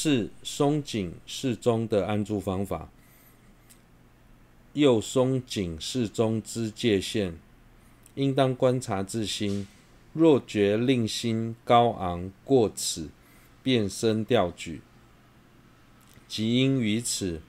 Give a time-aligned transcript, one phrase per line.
[0.00, 2.88] 是松紧适中的安住方法。
[4.74, 7.36] 又松紧适中之界限，
[8.14, 9.66] 应当观察自心。
[10.12, 13.10] 若觉令心高昂过此，
[13.60, 14.82] 变生调举，
[16.28, 17.42] 即应于此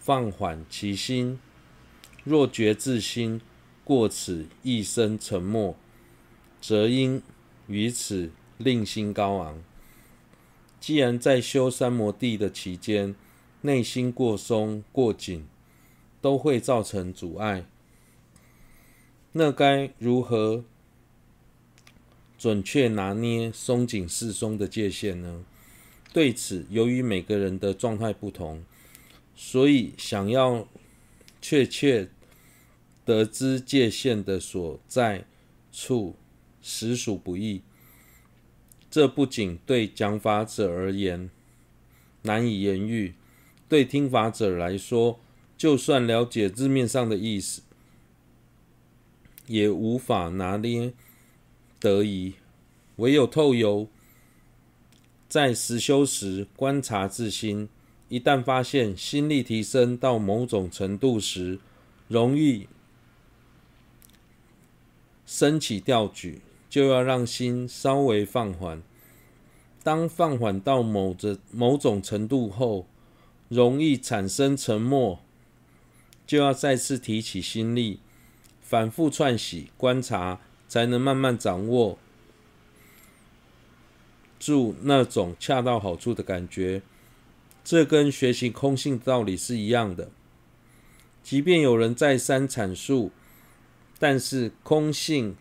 [0.00, 1.38] 放缓其心；
[2.24, 3.40] 若觉自心
[3.84, 5.76] 过此，一生沉默，
[6.60, 7.22] 则应
[7.68, 9.62] 于此令心高昂。
[10.80, 13.14] 既然在修三摩地的期间，
[13.62, 15.46] 内心过松过紧，
[16.20, 17.66] 都会造成阻碍，
[19.32, 20.64] 那该如何
[22.38, 25.44] 准确拿捏松紧适中的界限呢？
[26.12, 28.64] 对此，由于每个人的状态不同，
[29.34, 30.66] 所以想要
[31.42, 32.08] 确切
[33.04, 35.26] 得知界限的所在
[35.70, 36.14] 处，
[36.62, 37.62] 实属不易。
[38.98, 41.30] 这不仅对讲法者而言
[42.22, 43.14] 难以言喻，
[43.68, 45.20] 对听法者来说，
[45.56, 47.62] 就算了解字面上的意思，
[49.46, 50.92] 也无法拿捏
[51.78, 52.34] 得宜。
[52.96, 53.86] 唯有透由
[55.28, 57.68] 在实修时观察自心，
[58.08, 61.60] 一旦发现心力提升到某种程度时，
[62.08, 62.66] 容易
[65.24, 66.40] 升起调举。
[66.70, 68.82] 就要让心稍微放缓。
[69.88, 72.86] 当放缓到某着某种程度后，
[73.48, 75.18] 容易产生沉默，
[76.26, 78.00] 就要再次提起心力，
[78.60, 81.96] 反复串习观察，才能慢慢掌握
[84.38, 86.82] 住那种恰到好处的感觉。
[87.64, 90.10] 这跟学习空性道理是一样的。
[91.22, 93.10] 即便有人再三阐述，
[93.98, 95.34] 但是空性。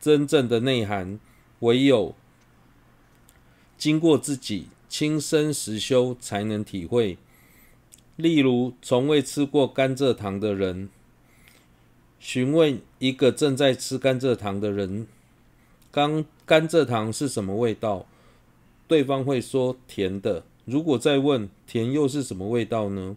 [0.00, 1.20] 真正的内涵，
[1.58, 2.14] 唯有
[3.80, 7.16] 经过自己亲身实修才能体会。
[8.16, 10.90] 例如，从未吃过甘蔗糖的人，
[12.18, 15.06] 询问一个正在吃甘蔗糖的人
[15.90, 18.04] ：“甘甘蔗糖是什么味道？”
[18.86, 23.16] 对方会说：“甜的。”如果再问：“甜又是什么味道呢？”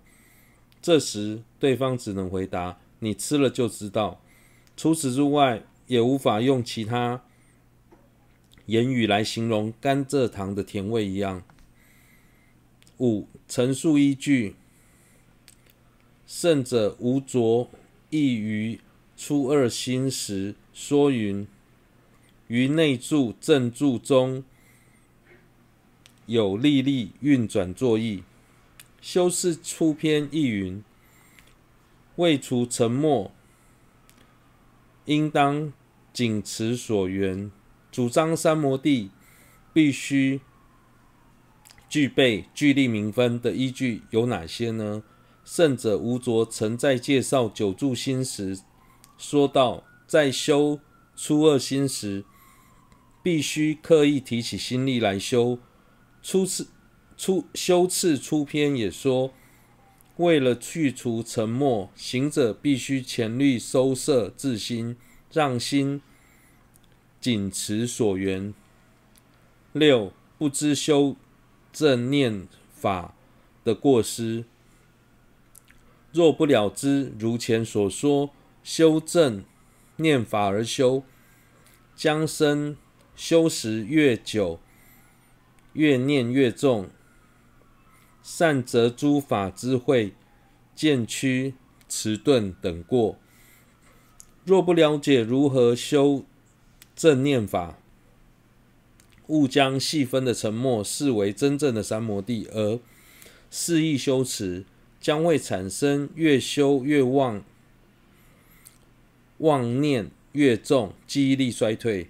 [0.81, 4.22] 这时，对方只能回答：“你吃了就知道。”
[4.78, 5.63] 除此之外。
[5.88, 7.22] 也无法用其他
[8.66, 11.44] 言语来形容甘蔗糖的甜味一样。
[13.00, 14.56] 五、陈述依据：
[16.25, 17.69] 圣者无着
[18.09, 18.79] 意于
[19.18, 21.46] 初二心时说云：
[22.47, 24.44] 于内住正住中
[26.25, 28.24] 有历历运转作意。
[29.01, 30.81] 修次出篇亦云：
[32.16, 33.31] 为除沉默。
[35.06, 35.74] 应当
[36.13, 37.51] 谨持所缘，
[37.94, 39.12] 主张三摩地
[39.72, 40.42] 必须
[41.88, 45.04] 具备聚力明分的依据有哪些呢？
[45.46, 48.59] 圣者无着曾在介绍九住心时
[49.16, 50.80] 说到，在修
[51.16, 52.26] 初二心时，
[53.22, 55.60] 必须刻意提起心力来修。
[56.24, 56.70] 初次
[57.16, 59.31] 出修次出篇也说，
[60.16, 64.98] 为了去除沉没，行者必须潜力收摄自心，
[65.31, 66.02] 让心
[67.23, 68.53] 谨持所缘。
[69.72, 71.16] 六、不知修
[71.72, 73.16] 正念法
[73.63, 74.44] 的过失，
[76.12, 78.31] 若不了知如前所说
[78.62, 79.45] 修正
[79.95, 81.06] 念法而修，
[81.95, 82.75] 将生
[83.16, 84.59] 修时越久，
[85.72, 86.89] 越念越重。
[88.22, 90.13] 善则诸法之慧，
[90.75, 91.53] 渐趋
[91.88, 93.17] 迟钝等过。
[94.44, 96.25] 若不了解如何修
[96.96, 97.78] 正念法，
[99.28, 102.80] 勿将细分的沉默视为真正的三摩地，而
[103.50, 104.66] 肆意修持，
[105.00, 107.44] 将会产生越修越妄，
[109.40, 112.09] 妄念越重，记忆力衰退，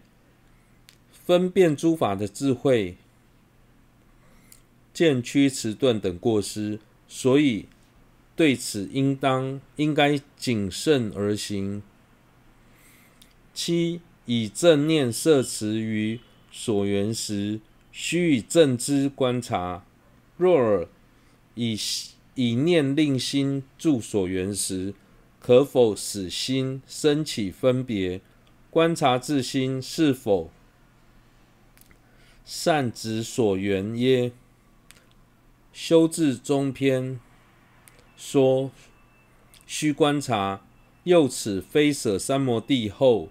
[1.12, 2.98] 分辨诸法的智慧。
[4.94, 7.66] 渐趋迟钝等过失，所以
[8.36, 11.82] 对此应当应该谨慎而行。
[13.56, 16.20] 七、以正念摄持于
[16.52, 17.60] 所缘时，
[17.92, 19.84] 须以正知观察；
[20.38, 20.88] 若尔
[21.56, 21.78] 以
[22.36, 24.94] 以念令心住所缘时，
[25.40, 28.22] 可否使心生起分别？
[28.70, 30.50] 观察自心是否
[32.44, 34.32] 善止所缘耶？
[35.72, 37.20] 修字中篇
[38.16, 38.72] 说
[39.68, 40.66] ：“须观察，
[41.04, 43.30] 又此非舍三摩地后，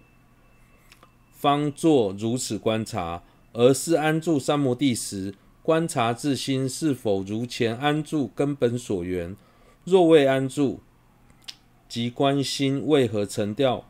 [1.42, 9.36] 方作如此观察，而是安住三摩地时，观察自心是否如前安住根本所缘。
[9.82, 10.78] 若未安住，
[11.88, 13.84] 即观心为何沉掉，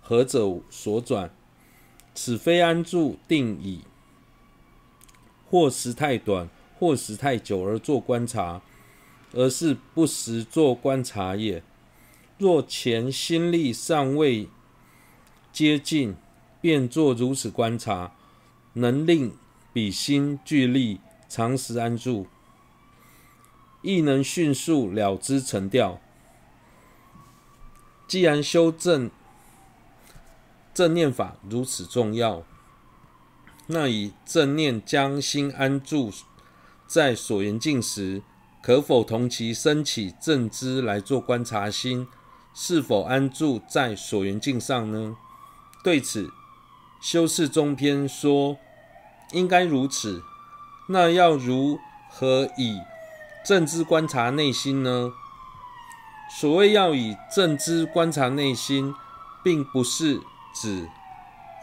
[0.00, 1.32] 何者所转？
[2.14, 3.80] 此非安住定矣。
[5.50, 6.48] 或时太短，
[6.78, 8.62] 或时太久而作观察，
[9.32, 11.60] 而是不时作观察也。
[12.38, 14.48] 若前心力尚未
[15.52, 16.14] 接近，
[16.64, 18.12] 便作如此观察，
[18.72, 19.36] 能令
[19.74, 22.26] 彼心具力，长时安住，
[23.82, 26.00] 亦能迅速了知成调。
[28.08, 29.10] 既然修正
[30.72, 32.42] 正念法如此重要，
[33.66, 36.10] 那以正念将心安住
[36.86, 38.22] 在所缘境时，
[38.62, 42.08] 可否同其升起正知来做观察心？
[42.54, 45.18] 是否安住在所缘境上呢？
[45.82, 46.32] 对此，
[47.04, 48.56] 修士中篇说，
[49.32, 50.22] 应该如此。
[50.88, 51.78] 那要如
[52.08, 52.80] 何以
[53.44, 55.12] 正知观察内心呢？
[56.40, 58.94] 所谓要以正知观察内心，
[59.42, 60.22] 并不是
[60.54, 60.88] 指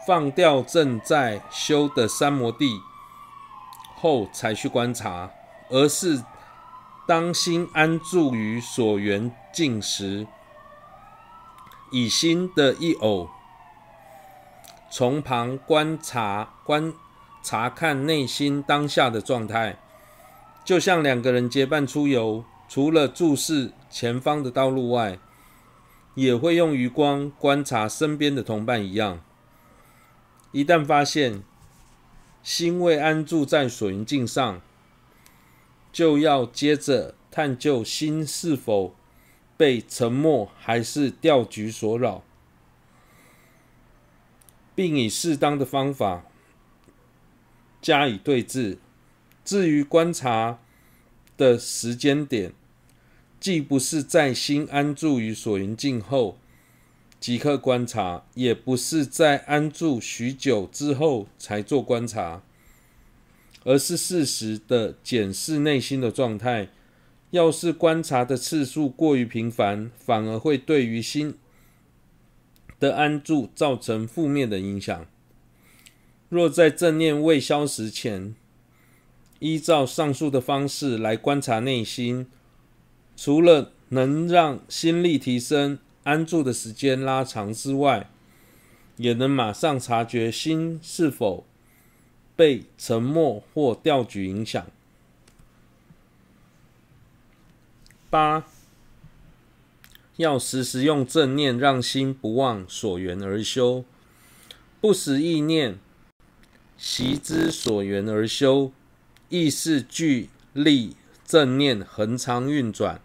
[0.06, 2.80] 放掉正在修的三摩地
[3.96, 5.28] 后才去观察，
[5.68, 6.22] 而是
[7.04, 10.24] 当心安住于所缘境时。
[11.90, 13.28] 以心的一偶，
[14.94, 16.92] 从旁观察、观
[17.42, 19.78] 察看内心当下的状态，
[20.66, 25.18] 就像两个人结伴出游，除了注视前方的道路外，
[26.14, 29.20] 也会用余光观察身边的同伴一样。
[30.50, 31.42] 一旦发现
[32.42, 34.60] 心未安住在所缘境上，
[35.90, 38.94] 就要接着探究心是否。
[39.54, 42.24] 被沉默还是掉举所扰，
[44.74, 46.24] 并以适当的方法
[47.80, 48.78] 加以对治。
[49.44, 50.60] 至于观察
[51.36, 52.52] 的时间点，
[53.40, 56.38] 既不是在心安住于所缘境后
[57.18, 62.42] 即刻观察，也不是在安住许久之后才做观察，
[63.64, 66.68] 而是适时的检视内心的状态。
[67.30, 71.34] 要是观察的次数过于频繁，反而会对于心
[72.82, 75.06] 的安住造成负面的影响。
[76.28, 78.34] 若在正念未消失前，
[79.38, 82.26] 依照上述的方式来观察内心，
[83.16, 88.10] 除了能让心力提升、安住的时间拉长之外，
[88.96, 91.46] 也能马上察觉心是否
[92.34, 94.66] 被沉默或调举影响。
[98.10, 98.44] 八，
[100.16, 103.84] 要时时用正念，让心不忘所缘而修，
[104.80, 105.78] 不时意念，
[106.76, 108.72] 习知所缘而修，
[109.28, 113.00] 亦是具力正念恒常运转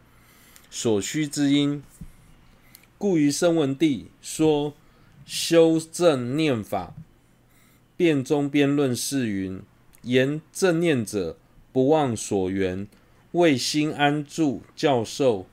[0.69, 1.81] 所需之因。
[2.97, 4.73] 故于声闻地说
[5.25, 6.93] 修正念法，
[7.95, 9.61] 辩中辩论是云：
[10.01, 11.37] 言正念者，
[11.71, 12.87] 不忘所缘。
[13.33, 15.45] 为心安住，教授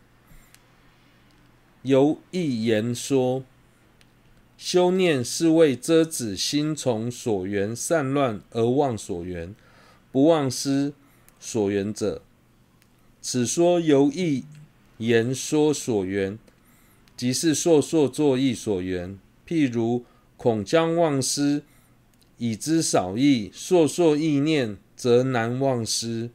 [1.85, 3.45] 由意言说，
[4.57, 9.55] 修念是为遮止心从所缘散乱而忘所缘，
[10.11, 10.95] 不忘失
[11.39, 12.23] 所缘者。
[13.21, 14.45] 此说由意
[14.97, 16.39] 言说所缘，
[17.17, 19.19] 即是烁烁作意所缘。
[19.47, 20.07] 譬如
[20.39, 21.63] 恐将忘失，
[22.39, 26.31] 已知少意，烁烁意念，则难忘失。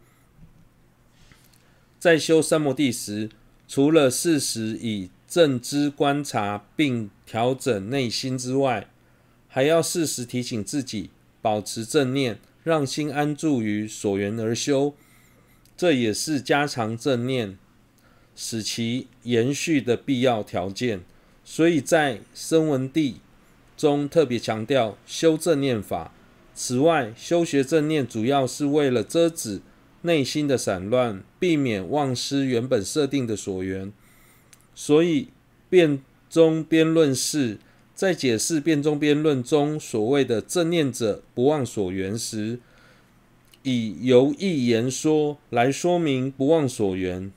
[1.98, 3.32] 在修三摩地时，
[3.68, 8.88] 除了适时以正知观察并调整内心之外，
[9.48, 14.96] 还要适时提醒自己保持正念，让心安住于所缘而修。
[15.78, 17.58] 这也是加强正念、
[18.36, 21.02] 使其延续的必要条件。
[21.46, 23.22] 所以在声闻地
[23.78, 26.12] 中特别强调修正念法。
[26.54, 29.62] 此外，修学正念主要是为了遮止。
[30.02, 33.92] 内心的散乱，避免忘失原本设定的所缘，
[34.82, 35.28] 所以
[35.70, 37.58] 辩中辩论是
[37.94, 42.60] 在解释辩中辩论中所谓的正念者不忘所缘时，
[43.64, 47.30] 以由意言说来说明不忘所缘，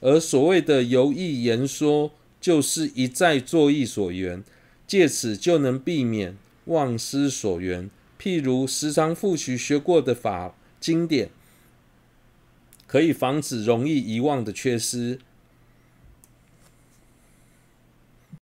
[0.00, 4.42] 而所谓的由意言说，就是一再作意所缘，
[4.88, 7.88] 借此就能避免忘失所缘。
[8.20, 11.30] 譬如时常复习学过的法经典。
[12.88, 15.18] 可以防止容易遗忘的缺失，